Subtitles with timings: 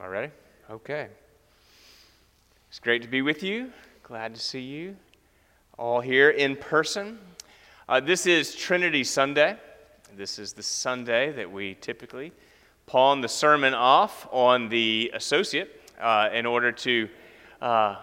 [0.00, 0.32] Am I ready?
[0.70, 1.08] Okay.
[2.68, 3.72] It's great to be with you.
[4.04, 4.94] Glad to see you
[5.76, 7.18] all here in person.
[7.88, 9.56] Uh, this is Trinity Sunday.
[10.16, 12.30] This is the Sunday that we typically
[12.86, 17.08] pawn the sermon off on the associate uh, in order to
[17.60, 17.96] uh,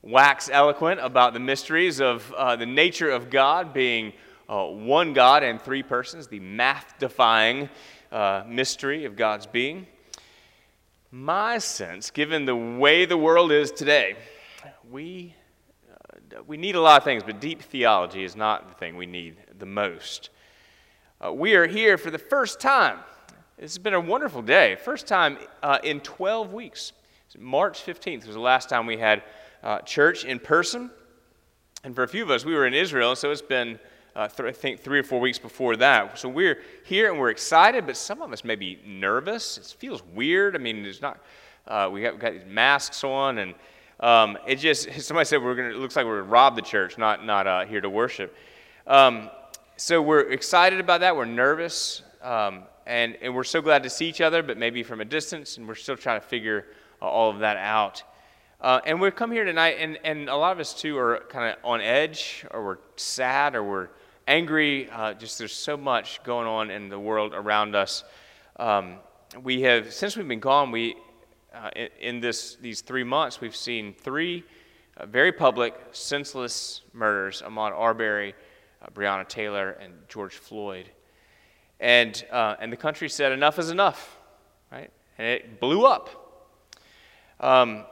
[0.00, 4.14] wax eloquent about the mysteries of uh, the nature of God being
[4.48, 7.68] uh, one God and three persons, the math defying
[8.10, 9.86] uh, mystery of God's being.
[11.14, 14.16] My sense, given the way the world is today,
[14.90, 15.34] we,
[15.90, 19.04] uh, we need a lot of things, but deep theology is not the thing we
[19.04, 20.30] need the most.
[21.20, 22.98] Uh, we are here for the first time.
[23.58, 24.76] This has been a wonderful day.
[24.76, 26.94] First time uh, in 12 weeks.
[27.38, 29.22] March 15th was the last time we had
[29.62, 30.90] uh, church in person.
[31.84, 33.78] And for a few of us, we were in Israel, so it's been
[34.14, 36.18] uh, th- I think three or four weeks before that.
[36.18, 39.58] So we're here and we're excited, but some of us may be nervous.
[39.58, 40.54] It feels weird.
[40.54, 41.18] I mean, it's not,
[41.66, 43.54] uh, we got, got these masks on, and
[44.00, 46.56] um, it just, somebody said we're going to, it looks like we're going to rob
[46.56, 48.36] the church, not, not uh, here to worship.
[48.86, 49.30] Um,
[49.76, 51.16] so we're excited about that.
[51.16, 55.00] We're nervous, um, and, and we're so glad to see each other, but maybe from
[55.00, 56.66] a distance, and we're still trying to figure
[57.00, 58.02] uh, all of that out.
[58.60, 61.52] Uh, and we've come here tonight, and, and a lot of us too are kind
[61.52, 63.88] of on edge, or we're sad, or we're
[64.26, 64.88] angry.
[64.90, 68.04] Uh, just there's so much going on in the world around us.
[68.56, 68.96] Um,
[69.42, 70.70] we have since we've been gone.
[70.70, 70.96] We
[71.54, 71.70] uh,
[72.00, 74.44] in, this these three months we've seen three
[74.96, 78.34] uh, very public, senseless murders: Ahmaud Arbery,
[78.82, 80.90] uh, Breonna Taylor, and George Floyd.
[81.80, 84.18] And uh, and the country said enough is enough,
[84.70, 84.90] right?
[85.18, 86.48] And it blew up.
[87.40, 87.84] Um,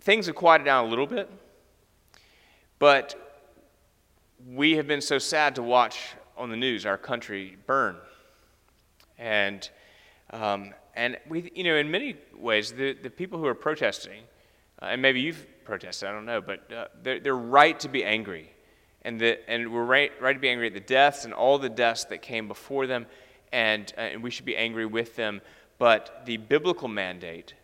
[0.00, 1.30] things have quieted down a little bit,
[2.78, 3.31] but
[4.48, 7.96] we have been so sad to watch on the news our country burn.
[9.18, 9.68] And,
[10.30, 14.22] um, and we, you know, in many ways, the, the people who are protesting,
[14.80, 18.04] uh, and maybe you've protested, I don't know, but uh, they're, they're right to be
[18.04, 18.52] angry.
[19.02, 21.68] And, the, and we're right, right to be angry at the deaths and all the
[21.68, 23.06] deaths that came before them,
[23.52, 25.40] and, uh, and we should be angry with them.
[25.78, 27.54] But the biblical mandate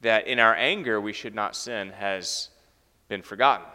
[0.00, 2.50] that in our anger we should not sin has
[3.08, 3.66] been forgotten.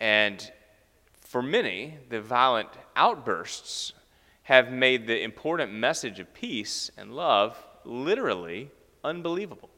[0.00, 0.50] And
[1.28, 3.92] for many, the violent outbursts
[4.44, 8.70] have made the important message of peace and love literally
[9.04, 9.68] unbelievable.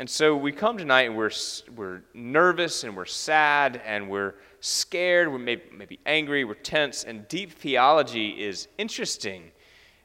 [0.00, 1.30] And so we come tonight and we're,
[1.76, 7.28] we're nervous and we're sad and we're scared, we're maybe, maybe angry, we're tense, and
[7.28, 9.52] deep theology is interesting.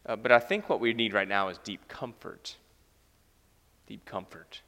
[0.06, 2.57] Uh, but I think what we need right now is deep comfort.
[3.88, 4.62] Deep comfort.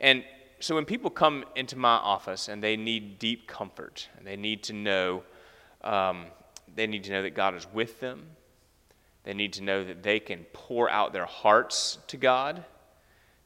[0.00, 0.24] And
[0.64, 4.62] so when people come into my office and they need deep comfort, and they need
[4.62, 5.22] to know,
[5.82, 6.24] um,
[6.74, 8.24] they need to know that God is with them.
[9.24, 12.64] They need to know that they can pour out their hearts to God,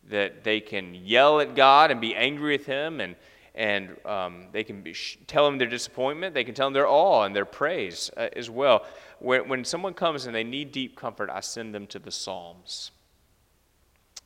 [0.09, 3.17] that they can yell at God and be angry with Him, and
[3.53, 4.95] and um, they can be,
[5.27, 6.35] tell Him their disappointment.
[6.35, 8.87] They can tell Him their awe and their praise uh, as well.
[9.19, 12.93] When, when someone comes and they need deep comfort, I send them to the Psalms.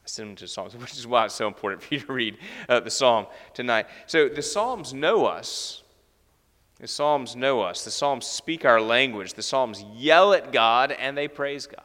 [0.04, 2.38] I send them to Psalms, which is why it's so important for you to read
[2.68, 3.86] uh, the Psalm tonight.
[4.06, 5.82] So the Psalms know us.
[6.78, 7.84] The Psalms know us.
[7.84, 9.34] The Psalms speak our language.
[9.34, 11.84] The Psalms yell at God and they praise God.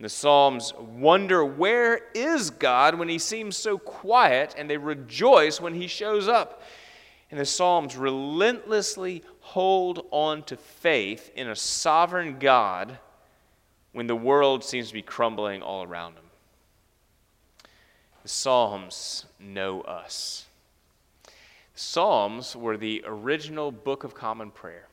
[0.00, 5.60] And the Psalms wonder where is God when he seems so quiet, and they rejoice
[5.60, 6.62] when he shows up.
[7.30, 12.98] And the Psalms relentlessly hold on to faith in a sovereign God
[13.92, 16.29] when the world seems to be crumbling all around them.
[18.22, 20.44] The Psalms know us.
[21.74, 24.88] Psalms were the original Book of Common Prayer.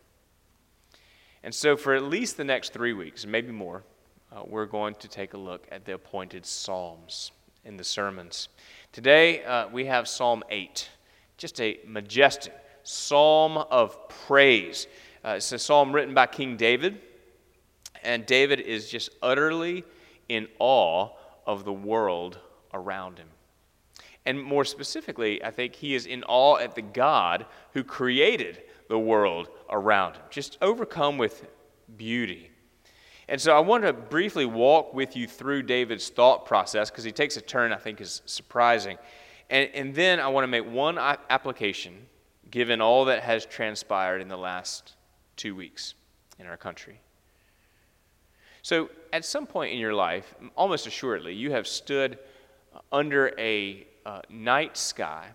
[1.44, 3.84] And so, for at least the next three weeks, maybe more,
[4.32, 7.34] uh, we're going to take a look at the appointed Psalms
[7.66, 8.48] in the sermons.
[8.94, 10.90] Today, uh, we have Psalm 8,
[11.38, 14.88] just a majestic psalm of praise.
[15.26, 17.02] Uh, it's a psalm written by King David,
[18.04, 19.84] and David is just utterly
[20.30, 21.10] in awe
[21.46, 22.40] of the world
[22.74, 23.28] around him.
[24.26, 29.00] And more specifically, I think he is in awe at the God who created the
[29.00, 31.46] world around him, just overcome with
[31.96, 32.52] beauty.
[33.30, 37.12] And so I want to briefly walk with you through David's thought process because he
[37.12, 38.98] takes a turn I think is surprising.
[39.50, 42.08] And, and then I want to make one application
[42.52, 44.96] given all that has transpired in the last
[45.36, 45.94] two weeks
[46.40, 47.00] in our country.
[48.62, 52.20] So, at some point in your life, almost assuredly, you have stood
[52.92, 55.28] under a uh, night sky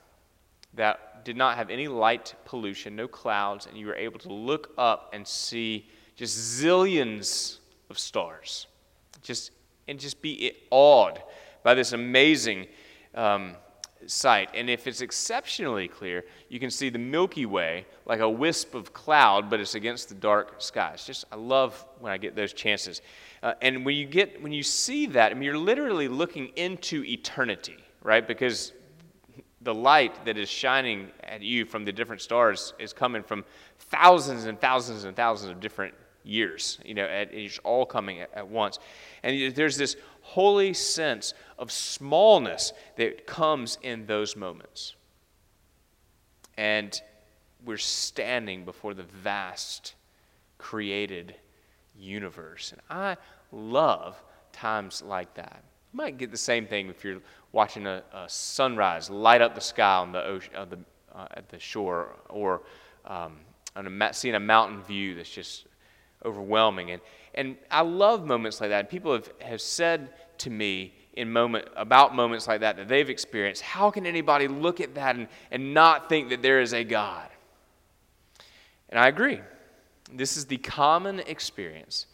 [0.74, 4.72] that did not have any light pollution, no clouds, and you were able to look
[4.78, 7.58] up and see just zillions
[7.90, 8.66] of stars.
[9.22, 9.52] Just
[9.88, 11.22] and just be awed
[11.62, 12.66] by this amazing
[13.14, 13.56] um,
[14.06, 14.50] sight.
[14.54, 18.92] And if it's exceptionally clear, you can see the Milky Way like a wisp of
[18.92, 21.04] cloud, but it's against the dark skies.
[21.04, 23.00] Just I love when I get those chances.
[23.42, 27.04] Uh, and when you get when you see that, I mean, you're literally looking into
[27.04, 28.26] eternity, right?
[28.26, 28.72] Because
[29.62, 33.44] the light that is shining at you from the different stars is coming from
[33.78, 35.94] thousands and thousands and thousands of different
[36.24, 36.78] years.
[36.84, 38.78] You know, at, it's all coming at, at once.
[39.22, 44.94] And there's this holy sense of smallness that comes in those moments.
[46.56, 47.00] And
[47.64, 49.94] we're standing before the vast
[50.58, 51.34] created
[51.96, 52.72] universe.
[52.72, 53.16] And I
[53.50, 54.22] love
[54.52, 55.62] times like that.
[55.92, 57.20] You might get the same thing if you're
[57.52, 60.78] watching a, a sunrise light up the sky on the ocean, uh, the,
[61.14, 62.62] uh, at the shore, or
[63.04, 63.38] um,
[63.76, 65.66] a, seeing a mountain view that's just
[66.24, 66.92] overwhelming.
[66.92, 67.02] And,
[67.34, 68.88] and I love moments like that.
[68.88, 73.62] People have, have said to me in moment, about moments like that that they've experienced,
[73.62, 77.28] how can anybody look at that and, and not think that there is a God?
[78.88, 79.40] And I agree.
[80.12, 82.06] This is the common experience,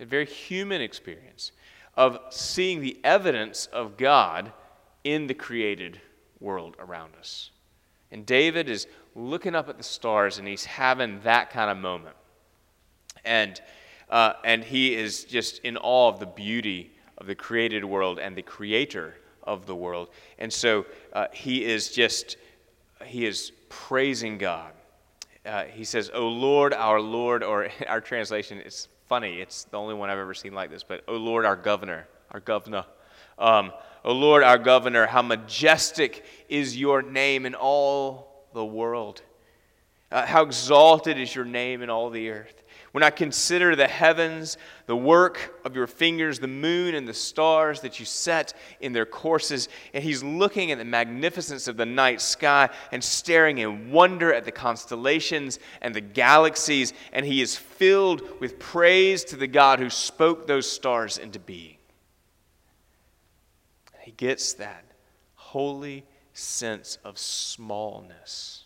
[0.00, 1.52] a very human experience
[1.96, 4.52] of seeing the evidence of God
[5.04, 6.00] in the created
[6.40, 7.50] world around us.
[8.10, 12.16] And David is looking up at the stars and he's having that kind of moment.
[13.24, 13.60] And,
[14.08, 18.36] uh, and he is just in awe of the beauty of the created world and
[18.36, 20.08] the creator of the world.
[20.38, 22.36] And so uh, he is just,
[23.04, 24.72] he is praising God.
[25.44, 29.94] Uh, he says, O Lord, our Lord, or our translation, it's funny, it's the only
[29.94, 32.84] one I've ever seen like this, but O Lord, our governor, our governor.
[33.38, 33.72] Um,
[34.04, 39.22] o Lord, our governor, how majestic is your name in all the world.
[40.10, 42.61] Uh, how exalted is your name in all the earth.
[42.92, 47.80] When I consider the heavens, the work of your fingers, the moon and the stars
[47.80, 52.20] that you set in their courses, and he's looking at the magnificence of the night
[52.20, 58.40] sky and staring in wonder at the constellations and the galaxies, and he is filled
[58.40, 61.78] with praise to the God who spoke those stars into being.
[64.00, 64.84] He gets that
[65.34, 66.04] holy
[66.34, 68.64] sense of smallness.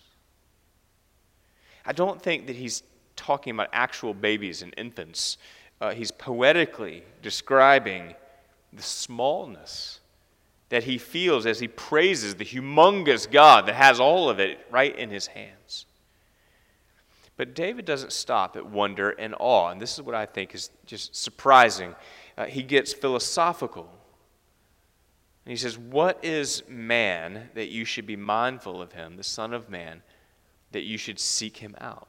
[1.84, 2.82] I don't think that he's
[3.16, 5.38] talking about actual babies and infants.
[5.80, 8.14] Uh, he's poetically describing
[8.72, 10.00] the smallness
[10.68, 14.96] that he feels as he praises the humongous God that has all of it right
[14.96, 15.86] in his hands.
[17.36, 20.70] But David doesn't stop at wonder and awe, and this is what I think is
[20.86, 21.94] just surprising.
[22.36, 23.88] Uh, he gets philosophical.
[25.44, 29.52] And he says, What is man that you should be mindful of him, the Son
[29.52, 30.02] of Man,
[30.72, 32.08] that you should seek him out?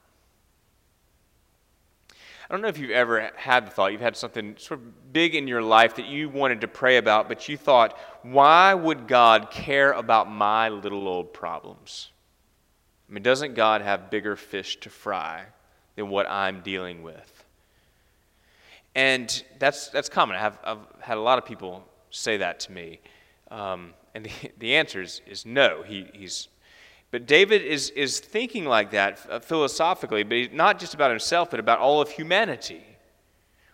[2.49, 5.35] I don't know if you've ever had the thought, you've had something sort of big
[5.35, 9.51] in your life that you wanted to pray about, but you thought, why would God
[9.51, 12.11] care about my little old problems?
[13.09, 15.43] I mean, doesn't God have bigger fish to fry
[15.97, 17.45] than what I'm dealing with?
[18.95, 20.37] And that's, that's common.
[20.37, 22.99] I've, I've had a lot of people say that to me.
[23.51, 25.83] Um, and the, the answer is, is no.
[25.83, 26.47] He, he's
[27.11, 31.59] but David is, is thinking like that uh, philosophically, but not just about himself, but
[31.59, 32.83] about all of humanity.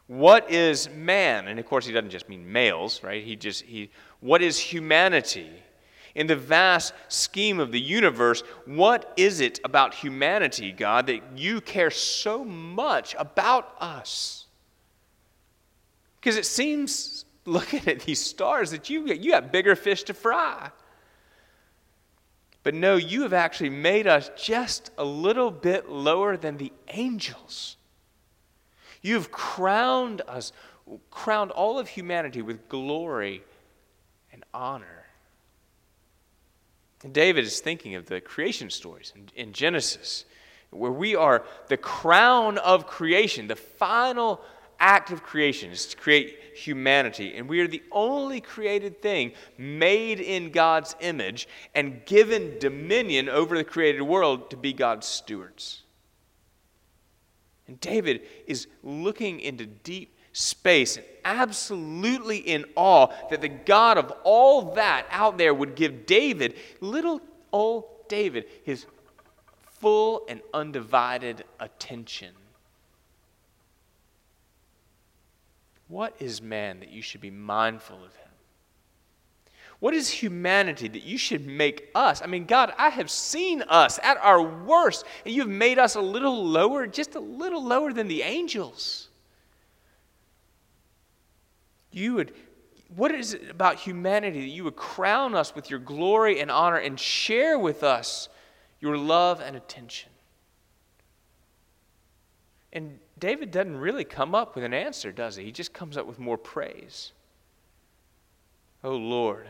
[0.07, 1.47] What is man?
[1.47, 3.24] And of course, he doesn't just mean males, right?
[3.24, 5.50] He just, he, what is humanity?
[6.13, 11.60] In the vast scheme of the universe, what is it about humanity, God, that you
[11.60, 14.46] care so much about us?
[16.19, 20.69] Because it seems, looking at these stars, that you, you got bigger fish to fry.
[22.63, 27.75] But no, you have actually made us just a little bit lower than the angels.
[29.01, 30.53] You've crowned us,
[31.12, 33.43] crowned all of humanity with glory
[34.32, 35.05] and honor.
[37.03, 40.24] And David is thinking of the creation stories in, in Genesis,
[40.70, 44.39] where we are the crown of creation, the final
[44.79, 47.33] act of creation is to create humanity.
[47.36, 53.57] And we are the only created thing made in God's image and given dominion over
[53.57, 55.83] the created world to be God's stewards.
[57.67, 64.12] And David is looking into deep space and absolutely in awe that the God of
[64.24, 68.86] all that out there would give David, little old David, his
[69.79, 72.33] full and undivided attention.
[75.93, 78.31] What is man that you should be mindful of him?
[79.79, 82.19] What is humanity that you should make us?
[82.19, 86.01] I mean, God, I have seen us at our worst, and you've made us a
[86.01, 89.09] little lower, just a little lower than the angels.
[91.91, 92.33] you would,
[92.95, 96.77] what is it about humanity that you would crown us with your glory and honor
[96.77, 98.29] and share with us
[98.79, 100.09] your love and attention?
[102.71, 105.46] And David doesn't really come up with an answer, does he?
[105.46, 107.13] He just comes up with more praise.
[108.84, 109.48] Oh Lord,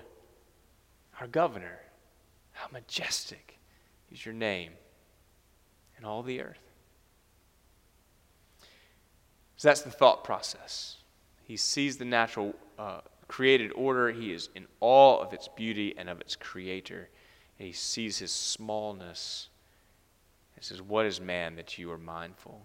[1.20, 1.80] our governor,
[2.51, 3.58] how majestic
[4.12, 4.74] is your name
[5.98, 6.62] in all the earth.
[9.58, 10.98] So that's the thought process.
[11.44, 16.12] He sees the natural uh, created order, he is in awe of its beauty and
[16.12, 17.10] of its creator.
[17.58, 19.50] And he sees his smallness.
[20.56, 22.62] He says, What is man that you are mindful?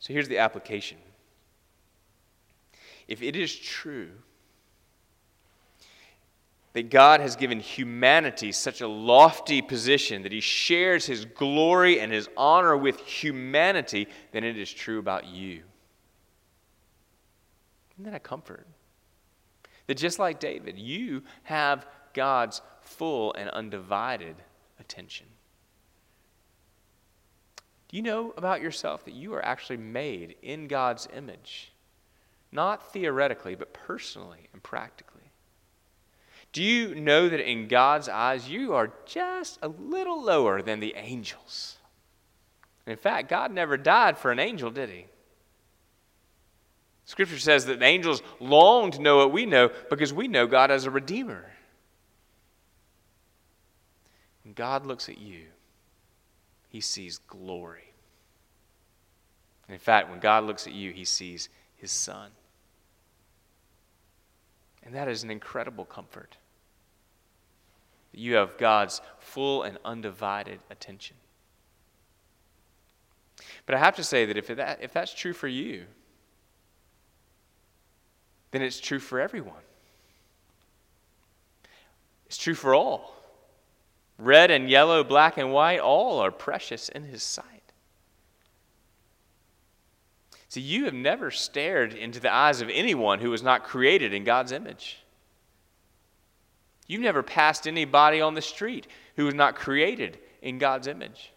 [0.00, 0.98] So here's the application.
[3.06, 4.10] If it is true
[6.72, 12.12] that God has given humanity such a lofty position that he shares his glory and
[12.12, 15.62] his honor with humanity, then it is true about you.
[17.94, 18.66] Isn't that a comfort?
[19.86, 24.36] That just like David, you have God's full and undivided
[24.78, 25.26] attention.
[27.90, 31.72] Do you know about yourself that you are actually made in God's image?
[32.52, 35.32] Not theoretically, but personally and practically.
[36.52, 40.94] Do you know that in God's eyes, you are just a little lower than the
[40.96, 41.78] angels?
[42.86, 45.06] In fact, God never died for an angel, did he?
[47.06, 50.70] Scripture says that the angels long to know what we know because we know God
[50.70, 51.44] as a redeemer.
[54.44, 55.46] When God looks at you,
[56.70, 57.92] he sees glory.
[59.66, 62.30] And in fact, when God looks at you, he sees his son.
[64.82, 66.36] And that is an incredible comfort.
[68.12, 71.16] That you have God's full and undivided attention.
[73.66, 75.84] But I have to say that if, that if that's true for you,
[78.52, 79.62] then it's true for everyone.
[82.26, 83.19] It's true for all.
[84.20, 87.46] Red and yellow, black and white, all are precious in His sight.
[90.48, 94.24] See, you have never stared into the eyes of anyone who was not created in
[94.24, 94.98] God's image.
[96.86, 101.32] You've never passed anybody on the street who was not created in God's image.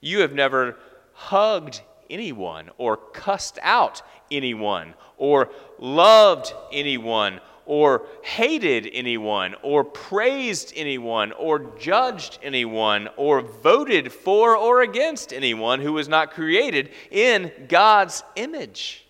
[0.00, 0.76] You have never
[1.14, 1.80] hugged
[2.10, 7.40] anyone or cussed out anyone or loved anyone
[7.70, 15.80] or hated anyone or praised anyone or judged anyone or voted for or against anyone
[15.80, 19.06] who was not created in God's image.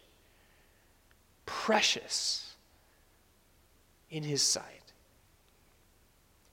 [1.46, 2.54] Precious
[4.10, 4.92] in His sight.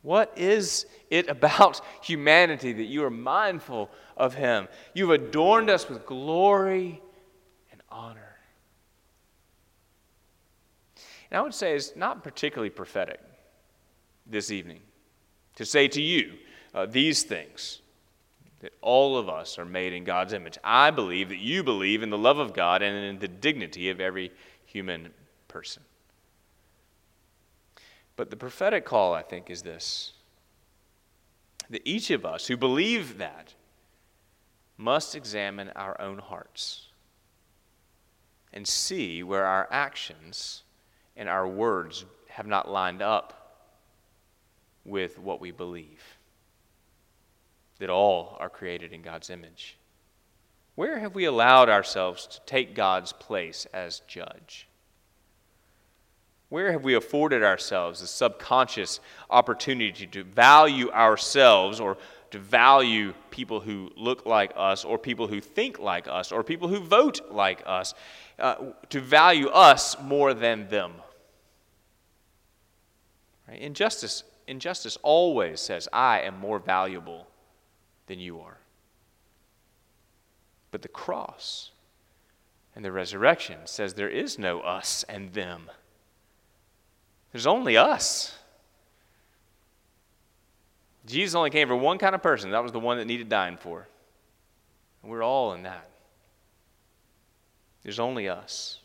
[0.02, 4.70] What is it about humanity that you are mindful of Him?
[4.94, 7.02] You've adorned us with glory
[7.70, 8.27] and honor.
[11.30, 13.20] And I would say it's not particularly prophetic
[14.26, 14.82] this evening
[15.56, 16.34] to say to you
[16.74, 17.82] uh, these things
[18.60, 20.58] that all of us are made in God's image.
[20.64, 24.00] I believe that you believe in the love of God and in the dignity of
[24.00, 24.32] every
[24.66, 25.14] human
[25.48, 25.84] person.
[28.16, 30.14] But the prophetic call, I think, is this
[31.70, 33.54] that each of us who believe that
[34.78, 36.88] must examine our own hearts
[38.54, 40.64] and see where our actions
[41.18, 43.34] and our words have not lined up
[44.86, 46.04] with what we believe.
[47.80, 49.78] That all are created in God's image.
[50.76, 54.68] Where have we allowed ourselves to take God's place as judge?
[56.50, 61.98] Where have we afforded ourselves the subconscious opportunity to value ourselves or
[62.32, 66.68] to value people who look like us or people who think like us or people
[66.68, 67.94] who vote like us,
[68.40, 68.56] uh,
[68.90, 70.94] to value us more than them?
[73.48, 73.60] Right?
[73.60, 77.28] Injustice, injustice always says, I am more valuable
[78.08, 78.58] than you are.
[80.72, 81.72] But the cross
[82.76, 85.70] and the resurrection says there is no us and them.
[87.32, 88.38] There's only us.
[91.06, 92.52] Jesus only came for one kind of person.
[92.52, 93.88] That was the one that needed dying for.
[95.02, 95.90] And we're all in that.
[97.84, 98.80] There's only us.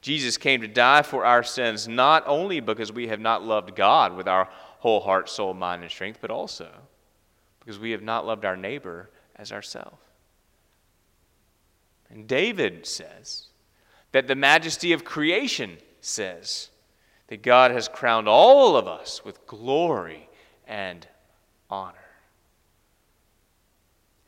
[0.00, 4.16] Jesus came to die for our sins not only because we have not loved God
[4.16, 6.70] with our whole heart, soul, mind, and strength, but also
[7.58, 9.96] because we have not loved our neighbor as ourselves.
[12.08, 13.48] And David says
[14.12, 16.70] that the majesty of creation says
[17.28, 20.28] that God has crowned all of us with glory
[20.66, 21.06] and
[21.68, 21.94] honor.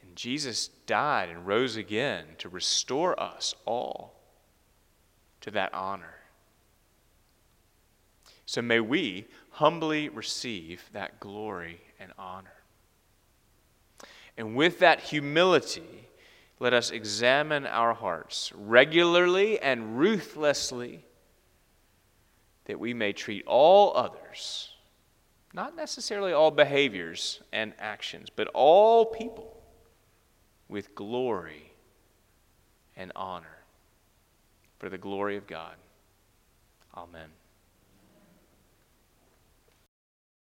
[0.02, 4.21] And Jesus died and rose again to restore us all
[5.42, 6.14] to that honor.
[8.46, 12.54] So may we humbly receive that glory and honor.
[14.36, 16.08] And with that humility,
[16.58, 21.04] let us examine our hearts regularly and ruthlessly
[22.64, 24.70] that we may treat all others,
[25.52, 29.60] not necessarily all behaviors and actions, but all people
[30.68, 31.72] with glory
[32.96, 33.51] and honor
[34.82, 35.76] for the glory of God.
[36.96, 37.41] Amen.